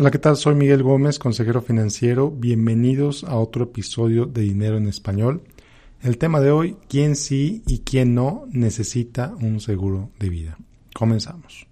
[0.00, 0.36] Hola, ¿qué tal?
[0.36, 2.30] Soy Miguel Gómez, consejero financiero.
[2.30, 5.42] Bienvenidos a otro episodio de Dinero en Español.
[6.02, 10.56] El tema de hoy, ¿quién sí y quién no necesita un seguro de vida?
[10.94, 11.67] Comenzamos.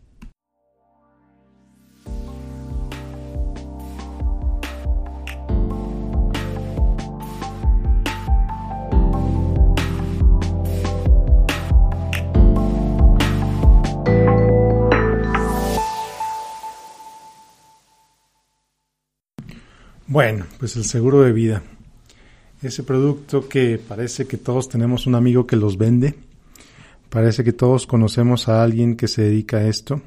[20.16, 21.62] Bueno, pues el seguro de vida.
[22.62, 26.14] Ese producto que parece que todos tenemos un amigo que los vende.
[27.10, 30.00] Parece que todos conocemos a alguien que se dedica a esto.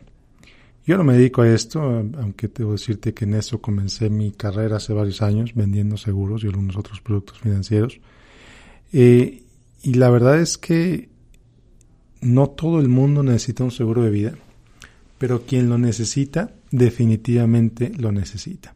[0.84, 1.80] Yo no me dedico a esto,
[2.18, 6.48] aunque debo decirte que en eso comencé mi carrera hace varios años vendiendo seguros y
[6.48, 8.00] algunos otros productos financieros.
[8.92, 9.44] Eh,
[9.84, 11.08] y la verdad es que
[12.22, 14.34] no todo el mundo necesita un seguro de vida,
[15.20, 18.74] pero quien lo necesita definitivamente lo necesita.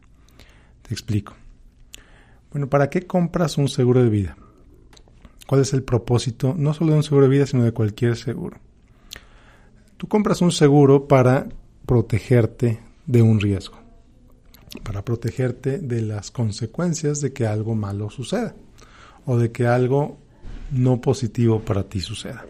[0.83, 1.33] Te explico.
[2.51, 4.37] Bueno, ¿para qué compras un seguro de vida?
[5.47, 8.57] ¿Cuál es el propósito no solo de un seguro de vida, sino de cualquier seguro?
[9.97, 11.47] Tú compras un seguro para
[11.85, 13.79] protegerte de un riesgo,
[14.83, 18.55] para protegerte de las consecuencias de que algo malo suceda
[19.25, 20.17] o de que algo
[20.71, 22.45] no positivo para ti suceda.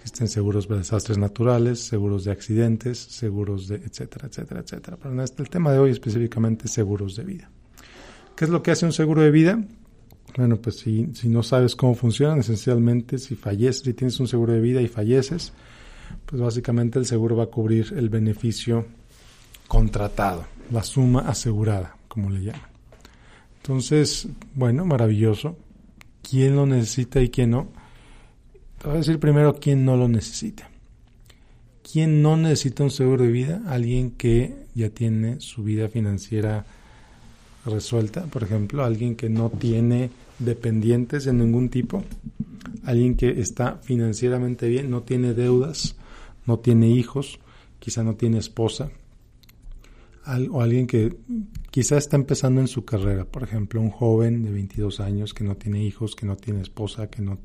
[0.00, 4.96] Existen seguros de desastres naturales, seguros de accidentes, seguros de etcétera, etcétera, etcétera.
[4.96, 7.50] Pero en este, el tema de hoy específicamente seguros de vida.
[8.34, 9.62] ¿Qué es lo que hace un seguro de vida?
[10.36, 14.52] Bueno, pues si, si no sabes cómo funcionan, esencialmente si falleces, si tienes un seguro
[14.54, 15.52] de vida y falleces,
[16.24, 18.86] pues básicamente el seguro va a cubrir el beneficio
[19.68, 22.70] contratado, la suma asegurada, como le llaman.
[23.58, 25.56] Entonces, bueno, maravilloso.
[26.22, 27.68] ¿Quién lo necesita y quién no?
[28.80, 30.70] Te voy a decir primero quién no lo necesita.
[31.82, 33.60] ¿Quién no necesita un seguro de vida?
[33.66, 36.64] Alguien que ya tiene su vida financiera
[37.66, 42.02] resuelta, por ejemplo, alguien que no tiene dependientes de ningún tipo,
[42.82, 45.94] alguien que está financieramente bien, no tiene deudas,
[46.46, 47.38] no tiene hijos,
[47.80, 48.90] quizá no tiene esposa,
[50.50, 51.14] o alguien que
[51.70, 55.56] quizá está empezando en su carrera, por ejemplo, un joven de 22 años que no
[55.56, 57.40] tiene hijos, que no tiene esposa, que no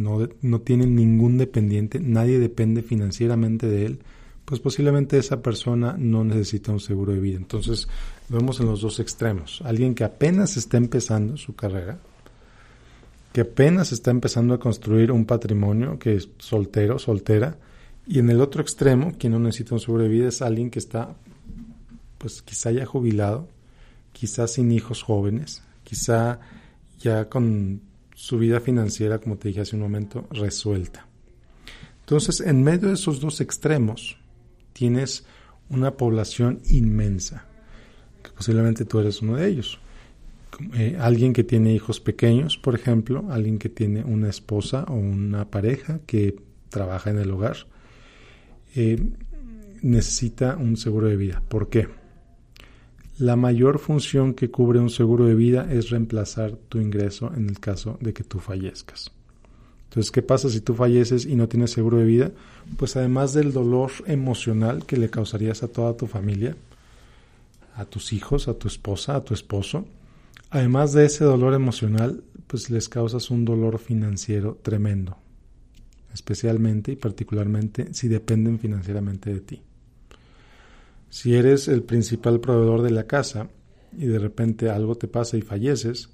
[0.00, 4.00] no, no tiene ningún dependiente, nadie depende financieramente de él,
[4.44, 7.36] pues posiblemente esa persona no necesita un seguro de vida.
[7.36, 7.86] Entonces,
[8.28, 9.62] vemos en los dos extremos.
[9.64, 11.98] Alguien que apenas está empezando su carrera,
[13.32, 17.58] que apenas está empezando a construir un patrimonio, que es soltero, soltera,
[18.06, 20.80] y en el otro extremo, quien no necesita un seguro de vida es alguien que
[20.80, 21.14] está,
[22.18, 23.46] pues quizá ya jubilado,
[24.12, 26.40] quizá sin hijos jóvenes, quizá
[26.98, 27.82] ya con
[28.20, 31.06] su vida financiera, como te dije hace un momento, resuelta.
[32.00, 34.18] Entonces, en medio de esos dos extremos,
[34.74, 35.24] tienes
[35.70, 37.46] una población inmensa,
[38.22, 39.80] que posiblemente tú eres uno de ellos.
[40.74, 45.50] Eh, alguien que tiene hijos pequeños, por ejemplo, alguien que tiene una esposa o una
[45.50, 46.36] pareja que
[46.68, 47.56] trabaja en el hogar,
[48.76, 49.02] eh,
[49.80, 51.42] necesita un seguro de vida.
[51.48, 51.88] ¿Por qué?
[53.20, 57.60] La mayor función que cubre un seguro de vida es reemplazar tu ingreso en el
[57.60, 59.12] caso de que tú fallezcas.
[59.84, 62.30] Entonces, ¿qué pasa si tú falleces y no tienes seguro de vida?
[62.78, 66.56] Pues además del dolor emocional que le causarías a toda tu familia,
[67.76, 69.84] a tus hijos, a tu esposa, a tu esposo,
[70.48, 75.18] además de ese dolor emocional, pues les causas un dolor financiero tremendo,
[76.14, 79.62] especialmente y particularmente si dependen financieramente de ti.
[81.10, 83.48] Si eres el principal proveedor de la casa
[83.92, 86.10] y de repente algo te pasa y falleces,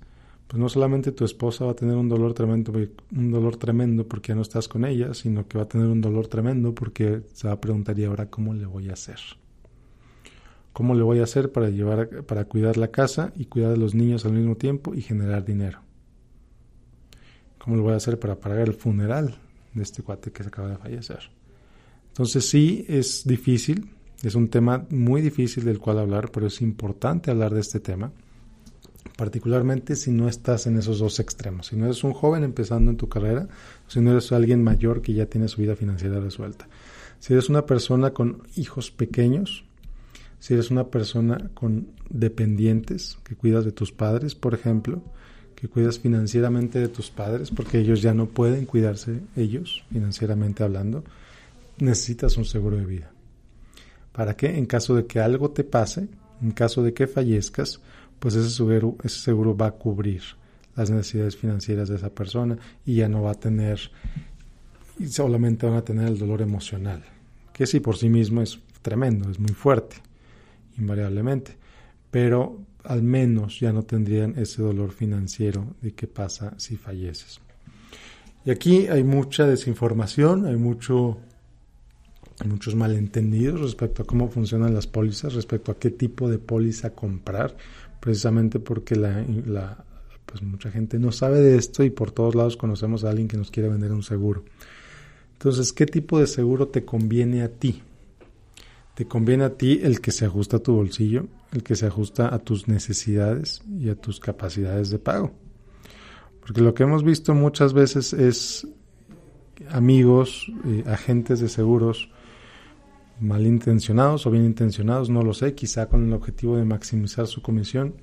[0.47, 4.29] pues no solamente tu esposa va a tener un dolor tremendo, un dolor tremendo porque
[4.29, 7.47] ya no estás con ella, sino que va a tener un dolor tremendo porque se
[7.47, 9.19] va a preguntar y ahora cómo le voy a hacer.
[10.73, 13.95] ¿Cómo le voy a hacer para llevar para cuidar la casa y cuidar a los
[13.95, 15.81] niños al mismo tiempo y generar dinero?
[17.59, 19.37] ¿Cómo le voy a hacer para pagar el funeral
[19.75, 21.31] de este cuate que se acaba de fallecer?
[22.09, 23.91] Entonces sí es difícil,
[24.23, 28.13] es un tema muy difícil del cual hablar, pero es importante hablar de este tema,
[29.17, 31.69] particularmente si no estás en esos dos extremos.
[31.69, 33.49] Si no eres un joven empezando en tu carrera,
[33.87, 36.69] si no eres alguien mayor que ya tiene su vida financiera resuelta.
[37.19, 39.65] Si eres una persona con hijos pequeños,
[40.39, 45.03] si eres una persona con dependientes, que cuidas de tus padres, por ejemplo,
[45.55, 51.03] que cuidas financieramente de tus padres porque ellos ya no pueden cuidarse ellos, financieramente hablando,
[51.79, 53.11] necesitas un seguro de vida.
[54.17, 54.57] ¿Para qué?
[54.57, 56.09] En caso de que algo te pase,
[56.41, 57.83] en caso de que fallezcas,
[58.19, 60.23] pues ese seguro, va a cubrir
[60.75, 63.79] las necesidades financieras de esa persona y ya no va a tener,
[65.07, 67.05] solamente van a tener el dolor emocional,
[67.53, 69.97] que sí por sí mismo es tremendo, es muy fuerte
[70.79, 71.55] invariablemente,
[72.11, 77.39] pero al menos ya no tendrían ese dolor financiero de qué pasa si falleces.
[78.47, 81.19] Y aquí hay mucha desinformación, hay mucho
[82.45, 87.57] muchos malentendidos respecto a cómo funcionan las pólizas, respecto a qué tipo de póliza comprar,
[88.01, 89.85] precisamente porque la,
[90.27, 93.37] pues mucha gente no sabe de esto y por todos lados conocemos a alguien que
[93.37, 94.45] nos quiere vender un seguro.
[95.33, 97.83] Entonces, ¿qué tipo de seguro te conviene a ti?
[98.95, 102.35] Te conviene a ti el que se ajusta a tu bolsillo, el que se ajusta
[102.35, 105.33] a tus necesidades y a tus capacidades de pago.
[106.41, 108.67] Porque lo que hemos visto muchas veces es
[109.71, 112.11] amigos, eh, agentes de seguros,
[113.21, 117.95] malintencionados o bien intencionados, no lo sé, quizá con el objetivo de maximizar su comisión,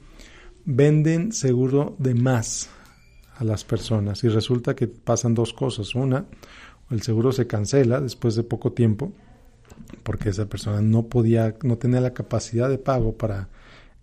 [0.65, 2.69] venden seguro de más
[3.35, 5.95] a las personas y resulta que pasan dos cosas.
[5.95, 6.25] Una,
[6.89, 9.11] el seguro se cancela después de poco tiempo
[10.03, 13.49] porque esa persona no podía, no tenía la capacidad de pago para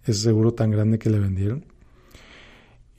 [0.04, 1.64] ese seguro tan grande que le vendieron.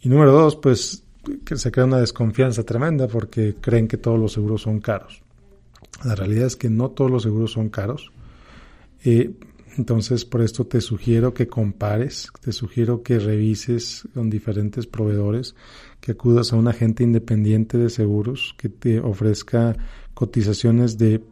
[0.02, 1.04] Y número dos, pues
[1.46, 5.21] que se crea una desconfianza tremenda porque creen que todos los seguros son caros.
[6.04, 8.12] La realidad es que no todos los seguros son caros.
[9.04, 9.32] Eh,
[9.78, 15.56] entonces, por esto te sugiero que compares, te sugiero que revises con diferentes proveedores,
[16.02, 19.78] que acudas a un agente independiente de seguros que te ofrezca
[20.14, 21.24] cotizaciones de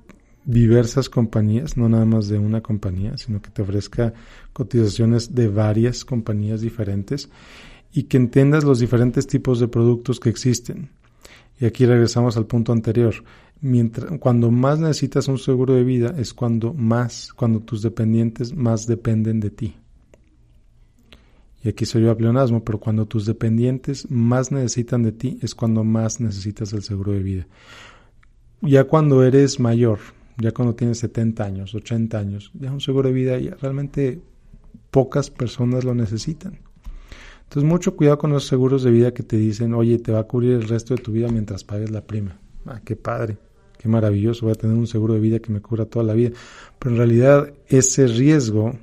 [0.46, 4.14] diversas compañías, no nada más de una compañía, sino que te ofrezca
[4.54, 7.30] cotizaciones de varias compañías diferentes
[7.92, 10.92] y que entiendas los diferentes tipos de productos que existen.
[11.60, 13.14] Y aquí regresamos al punto anterior
[14.20, 19.42] cuando más necesitas un seguro de vida es cuando más, cuando tus dependientes más dependen
[19.42, 19.76] de ti.
[21.62, 25.56] Y aquí soy yo a pleonasmo, pero cuando tus dependientes más necesitan de ti es
[25.56, 27.48] cuando más necesitas el seguro de vida.
[28.62, 30.00] Ya cuando eres mayor,
[30.38, 34.22] ya cuando tienes 70 años, 80 años, ya un seguro de vida ya realmente
[34.90, 36.60] pocas personas lo necesitan.
[37.44, 40.28] Entonces mucho cuidado con los seguros de vida que te dicen, oye, te va a
[40.28, 42.40] cubrir el resto de tu vida mientras pagues la prima.
[42.66, 43.38] Ah, qué padre
[43.80, 46.32] qué maravilloso, voy a tener un seguro de vida que me cubra toda la vida.
[46.78, 48.78] Pero en realidad ese riesgo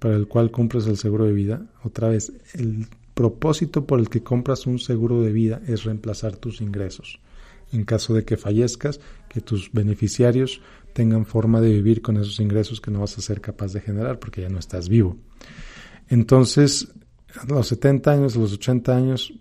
[0.00, 4.24] para el cual compras el seguro de vida, otra vez, el propósito por el que
[4.24, 7.20] compras un seguro de vida es reemplazar tus ingresos.
[7.72, 10.60] En caso de que fallezcas, que tus beneficiarios
[10.92, 14.18] tengan forma de vivir con esos ingresos que no vas a ser capaz de generar
[14.18, 15.16] porque ya no estás vivo.
[16.08, 16.88] Entonces,
[17.40, 19.32] a los 70 años, a los 80 años,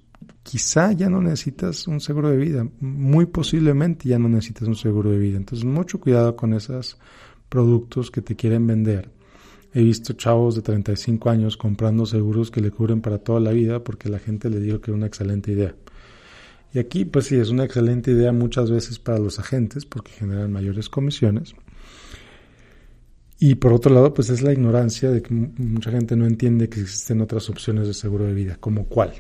[0.43, 5.11] quizá ya no necesitas un seguro de vida, muy posiblemente ya no necesitas un seguro
[5.11, 5.37] de vida.
[5.37, 6.97] Entonces, mucho cuidado con esos
[7.49, 9.09] productos que te quieren vender.
[9.73, 13.83] He visto chavos de 35 años comprando seguros que le cubren para toda la vida
[13.83, 15.75] porque la gente le dijo que era una excelente idea.
[16.73, 20.51] Y aquí, pues sí, es una excelente idea muchas veces para los agentes porque generan
[20.51, 21.53] mayores comisiones.
[23.39, 26.81] Y por otro lado, pues es la ignorancia de que mucha gente no entiende que
[26.81, 29.13] existen otras opciones de seguro de vida, como cuál.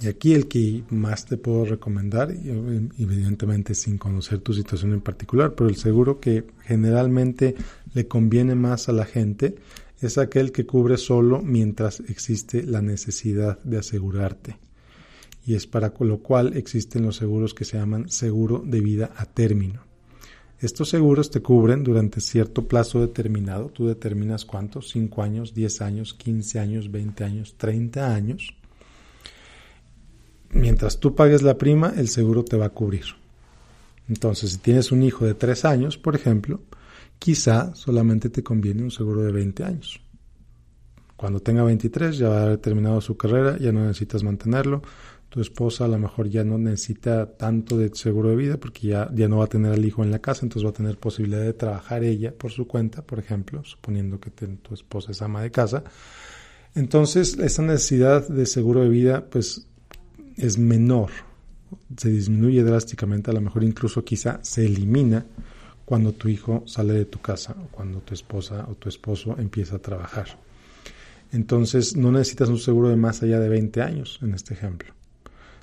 [0.00, 5.54] Y aquí el que más te puedo recomendar, evidentemente sin conocer tu situación en particular,
[5.54, 7.56] pero el seguro que generalmente
[7.94, 9.56] le conviene más a la gente
[10.00, 14.58] es aquel que cubre solo mientras existe la necesidad de asegurarte.
[15.44, 19.24] Y es para lo cual existen los seguros que se llaman seguro de vida a
[19.24, 19.80] término.
[20.60, 23.68] Estos seguros te cubren durante cierto plazo determinado.
[23.68, 28.54] Tú determinas cuántos, 5 años, 10 años, 15 años, 20 años, 30 años
[30.50, 33.04] mientras tú pagues la prima, el seguro te va a cubrir.
[34.08, 36.60] Entonces, si tienes un hijo de 3 años, por ejemplo,
[37.18, 40.00] quizá solamente te conviene un seguro de 20 años.
[41.16, 44.82] Cuando tenga 23 ya va a haber terminado su carrera, ya no necesitas mantenerlo.
[45.28, 49.10] Tu esposa a lo mejor ya no necesita tanto de seguro de vida porque ya,
[49.12, 51.42] ya no va a tener al hijo en la casa, entonces va a tener posibilidad
[51.42, 55.50] de trabajar ella por su cuenta, por ejemplo, suponiendo que tu esposa es ama de
[55.50, 55.84] casa.
[56.74, 59.66] Entonces, esa necesidad de seguro de vida, pues
[60.38, 61.10] es menor,
[61.96, 65.26] se disminuye drásticamente, a lo mejor incluso quizá se elimina
[65.84, 69.76] cuando tu hijo sale de tu casa o cuando tu esposa o tu esposo empieza
[69.76, 70.38] a trabajar.
[71.32, 74.92] Entonces no necesitas un seguro de más allá de 20 años en este ejemplo.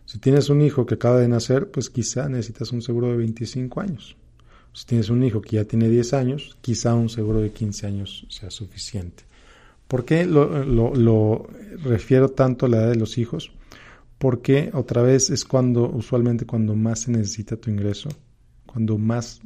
[0.06, 3.82] Si tienes un hijo que acaba de nacer, pues quizá necesitas un seguro de 25
[3.82, 4.16] años.
[4.74, 8.26] Si tienes un hijo que ya tiene 10 años, quizá un seguro de 15 años
[8.30, 9.24] sea suficiente.
[9.88, 11.48] ¿Por qué lo, lo
[11.84, 13.52] refiero tanto a la edad de los hijos?
[14.18, 18.10] Porque otra vez es cuando, usualmente cuando más se necesita tu ingreso,
[18.66, 19.42] cuando más,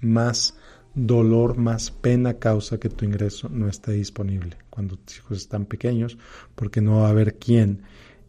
[0.00, 0.54] más
[0.94, 4.56] dolor, más pena causa que tu ingreso no esté disponible.
[4.70, 6.18] Cuando tus hijos están pequeños,
[6.54, 7.82] porque no va a haber quién,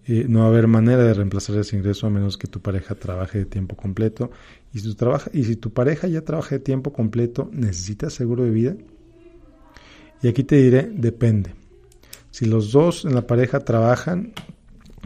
[0.06, 2.96] eh, no va a haber manera de reemplazar ese ingreso a menos que tu pareja
[2.96, 4.32] trabaje de tiempo completo.
[4.74, 8.44] Y si tu, trabaja, y si tu pareja ya trabaja de tiempo completo, necesitas seguro
[8.44, 8.76] de vida.
[10.22, 11.54] Y aquí te diré, depende.
[12.32, 14.34] Si los dos en la pareja trabajan,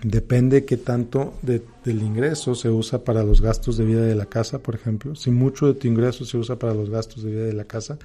[0.04, 4.60] depende qué tanto del ingreso se usa para los gastos de vida de la casa,
[4.60, 5.16] por ejemplo.
[5.16, 8.00] Si mucho de tu ingreso se usa para los gastos de vida de la casa,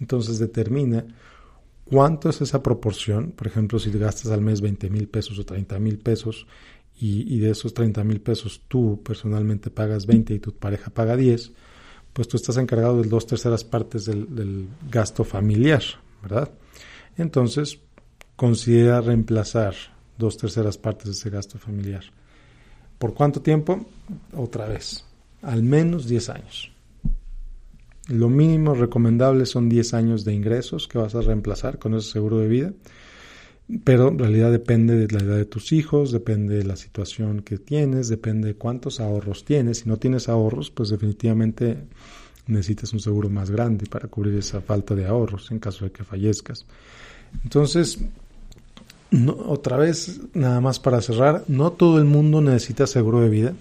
[0.00, 1.04] entonces determina
[1.84, 3.32] cuánto es esa proporción.
[3.32, 6.46] Por ejemplo, si gastas al mes 20 mil pesos o 30 mil pesos
[7.00, 11.52] y, de esos 30 mil pesos tú personalmente pagas 20 y tu pareja paga 10,
[12.12, 15.82] pues tú estás encargado de dos terceras partes del, del gasto familiar,
[16.22, 16.50] ¿verdad?
[17.16, 17.78] Entonces,
[18.36, 19.74] considera reemplazar
[20.18, 22.04] dos terceras partes de ese gasto familiar.
[22.98, 23.86] ¿Por cuánto tiempo?
[24.36, 25.04] Otra vez,
[25.42, 26.72] al menos 10 años.
[28.08, 32.38] Lo mínimo recomendable son 10 años de ingresos que vas a reemplazar con ese seguro
[32.38, 32.72] de vida,
[33.84, 37.58] pero en realidad depende de la edad de tus hijos, depende de la situación que
[37.58, 39.80] tienes, depende de cuántos ahorros tienes.
[39.80, 41.76] Si no tienes ahorros, pues definitivamente
[42.46, 46.02] necesitas un seguro más grande para cubrir esa falta de ahorros en caso de que
[46.02, 46.64] fallezcas.
[47.44, 47.98] Entonces,
[49.46, 53.54] otra vez, nada más para cerrar, no todo el mundo necesita seguro de vida.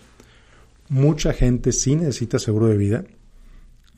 [0.89, 3.05] Mucha gente sí necesita seguro de vida,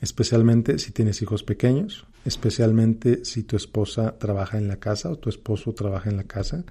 [0.00, 5.28] especialmente si tienes hijos pequeños, especialmente si tu esposa trabaja en la casa o tu
[5.28, 6.64] esposo trabaja en la casa,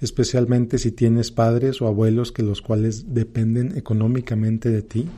[0.00, 5.08] especialmente si tienes padres o abuelos que los cuales dependen económicamente de ti.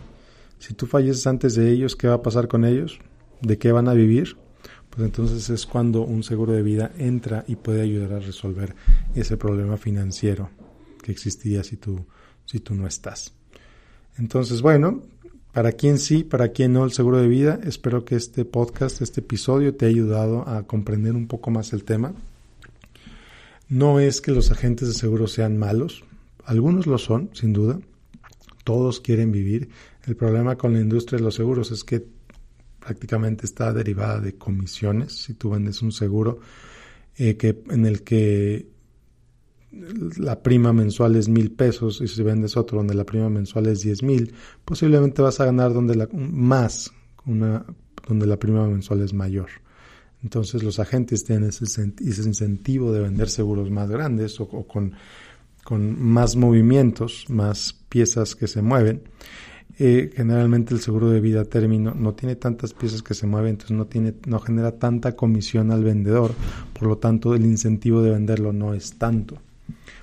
[0.59, 2.99] Si tú falleces antes de ellos, ¿qué va a pasar con ellos?
[3.41, 4.37] ¿De qué van a vivir?
[4.91, 8.75] Pues entonces es cuando un seguro de vida entra y puede ayudar a resolver
[9.15, 10.51] ese problema financiero
[11.03, 12.05] que existía si tú,
[12.45, 13.33] si tú no estás.
[14.19, 15.03] Entonces, bueno,
[15.53, 19.21] para quien sí, para quien no el seguro de vida, espero que este podcast, este
[19.21, 22.13] episodio te haya ayudado a comprender un poco más el tema.
[23.69, 26.05] No es que los agentes de seguro sean malos,
[26.45, 27.79] algunos lo son, sin duda.
[28.65, 29.69] Todos quieren vivir.
[30.07, 32.05] El problema con la industria de los seguros es que
[32.81, 35.13] prácticamente está derivada de comisiones.
[35.25, 36.41] Si tú vendes un seguro
[37.17, 38.69] eh, que, en el que
[40.17, 43.83] la prima mensual es mil pesos y si vendes otro donde la prima mensual es
[43.83, 44.35] diez mil,
[44.65, 46.91] posiblemente vas a ganar donde la, más,
[47.27, 47.65] una,
[48.09, 49.49] donde la prima mensual es mayor.
[50.23, 54.93] Entonces los agentes tienen ese, ese incentivo de vender seguros más grandes o, o con,
[55.63, 59.03] con más movimientos, más piezas que se mueven
[59.83, 63.75] eh, generalmente el seguro de vida término no tiene tantas piezas que se mueven, entonces
[63.75, 66.33] no, tiene, no genera tanta comisión al vendedor,
[66.79, 69.39] por lo tanto el incentivo de venderlo no es tanto.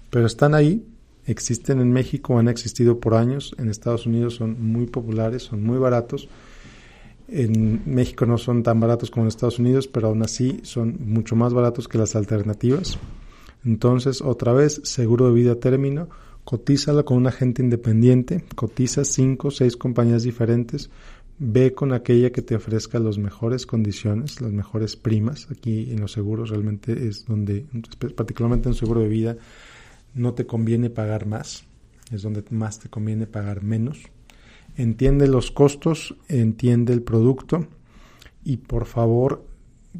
[0.10, 0.84] Pero están ahí,
[1.28, 5.78] existen en México, han existido por años, en Estados Unidos son muy populares, son muy
[5.78, 6.28] baratos.
[7.28, 11.36] En México no son tan baratos como en Estados Unidos, pero aún así son mucho
[11.36, 12.98] más baratos que las alternativas.
[13.64, 16.10] Entonces, otra vez, seguro de vida término,
[16.48, 20.90] cotízala con un agente independiente, cotiza cinco o seis compañías diferentes,
[21.40, 25.50] ve con aquella que te ofrezca las mejores condiciones, las mejores primas.
[25.52, 27.66] Aquí en los seguros realmente es donde,
[28.16, 29.36] particularmente en seguro de vida,
[30.14, 31.66] no te conviene pagar más,
[32.14, 34.04] es donde más te conviene pagar menos.
[34.78, 37.68] Entiende los costos, entiende el producto
[38.46, 39.46] y por favor,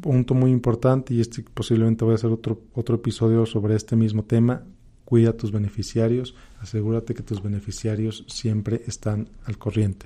[0.00, 4.24] punto muy importante, y este posiblemente voy a hacer otro, otro episodio sobre este mismo
[4.24, 4.64] tema,
[5.08, 10.04] cuida a tus beneficiarios, asegúrate que tus beneficiarios siempre están al corriente.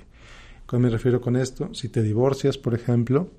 [0.65, 1.73] ¿Cómo me refiero con esto?
[1.73, 3.29] Si te divorcias, por ejemplo,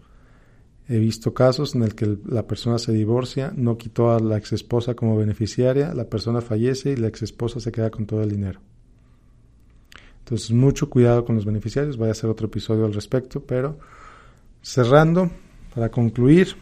[0.90, 4.92] he visto casos en el que la persona se divorcia, no quitó a la exesposa
[4.92, 8.60] como beneficiaria, la persona fallece y la exesposa se queda con todo el dinero.
[10.18, 13.78] Entonces, mucho cuidado con los beneficiarios, voy a hacer otro episodio al respecto, pero
[14.60, 15.30] cerrando,
[15.74, 16.56] para concluir,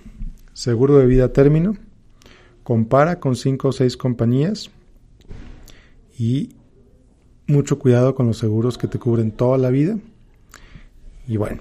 [0.52, 1.76] seguro de vida término,
[2.62, 4.70] compara con cinco o seis compañías,
[6.22, 6.50] y
[7.48, 9.98] mucho cuidado con los seguros que te cubren toda la vida.
[11.26, 11.60] Y bueno,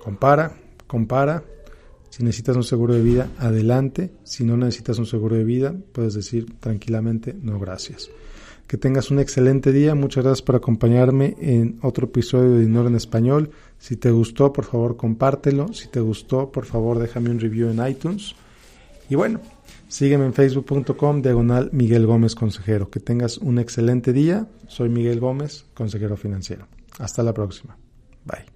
[0.00, 0.52] compara,
[0.86, 1.42] compara.
[2.08, 4.12] Si necesitas un seguro de vida, adelante.
[4.22, 8.10] Si no necesitas un seguro de vida, puedes decir tranquilamente no gracias.
[8.68, 9.96] Que tengas un excelente día.
[9.96, 13.50] Muchas gracias por acompañarme en otro episodio de Dinero en Español.
[13.80, 15.72] Si te gustó, por favor, compártelo.
[15.72, 18.36] Si te gustó, por favor, déjame un review en iTunes.
[19.10, 19.40] Y bueno,
[19.94, 22.90] Sígueme en facebook.com diagonal Miguel Gómez Consejero.
[22.90, 24.48] Que tengas un excelente día.
[24.66, 26.66] Soy Miguel Gómez, consejero financiero.
[26.98, 27.76] Hasta la próxima.
[28.24, 28.53] Bye.